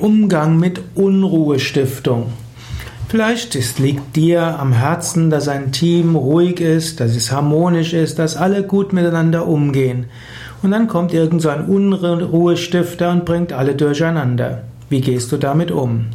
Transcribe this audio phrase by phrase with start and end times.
[0.00, 2.26] Umgang mit Unruhestiftung.
[3.08, 8.18] Vielleicht es liegt dir am Herzen, dass ein Team ruhig ist, dass es harmonisch ist,
[8.18, 10.06] dass alle gut miteinander umgehen.
[10.62, 14.62] Und dann kommt irgend so ein Unruhestifter und bringt alle durcheinander.
[14.88, 16.06] Wie gehst du damit um?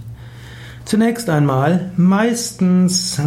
[0.85, 3.19] Zunächst einmal, meistens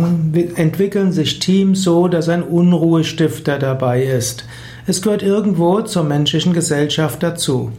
[0.55, 4.45] entwickeln sich Teams so, dass ein Unruhestifter dabei ist.
[4.87, 7.73] Es gehört irgendwo zur menschlichen Gesellschaft dazu.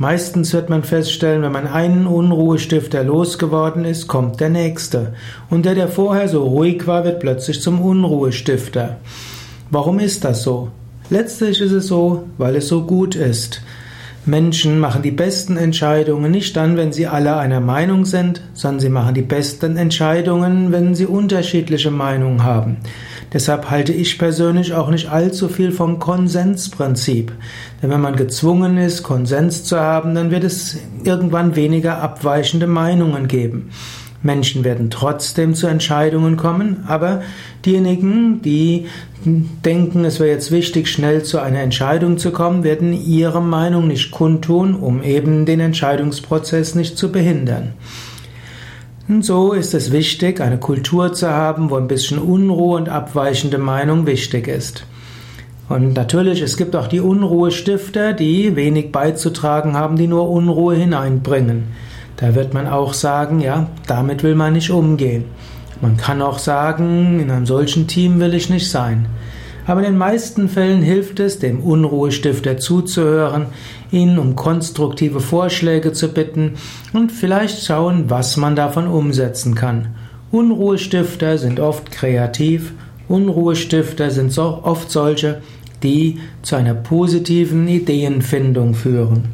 [0.00, 5.14] Meistens wird man feststellen, wenn man einen Unruhestifter losgeworden ist, kommt der nächste.
[5.50, 8.98] Und der, der vorher so ruhig war, wird plötzlich zum Unruhestifter.
[9.70, 10.68] Warum ist das so?
[11.10, 13.60] Letztlich ist es so, weil es so gut ist.
[14.24, 18.90] Menschen machen die besten Entscheidungen nicht dann, wenn sie alle einer Meinung sind, sondern sie
[18.90, 22.76] machen die besten Entscheidungen, wenn sie unterschiedliche Meinungen haben.
[23.32, 27.32] Deshalb halte ich persönlich auch nicht allzu viel vom Konsensprinzip.
[27.82, 33.28] Denn wenn man gezwungen ist, Konsens zu haben, dann wird es irgendwann weniger abweichende Meinungen
[33.28, 33.70] geben.
[34.22, 37.22] Menschen werden trotzdem zu Entscheidungen kommen, aber
[37.64, 38.86] diejenigen, die
[39.24, 44.10] denken, es wäre jetzt wichtig, schnell zu einer Entscheidung zu kommen, werden ihre Meinung nicht
[44.10, 47.74] kundtun, um eben den Entscheidungsprozess nicht zu behindern.
[49.08, 53.56] Und so ist es wichtig, eine Kultur zu haben, wo ein bisschen Unruhe und abweichende
[53.56, 54.84] Meinung wichtig ist.
[55.70, 61.68] Und natürlich, es gibt auch die Unruhestifter, die wenig beizutragen haben, die nur Unruhe hineinbringen.
[62.16, 65.24] Da wird man auch sagen, ja, damit will man nicht umgehen.
[65.80, 69.06] Man kann auch sagen, in einem solchen Team will ich nicht sein.
[69.68, 73.48] Aber in den meisten Fällen hilft es, dem Unruhestifter zuzuhören,
[73.90, 76.54] ihn um konstruktive Vorschläge zu bitten
[76.94, 79.88] und vielleicht schauen, was man davon umsetzen kann.
[80.30, 82.72] Unruhestifter sind oft kreativ,
[83.08, 85.42] Unruhestifter sind oft solche,
[85.82, 89.24] die zu einer positiven Ideenfindung führen.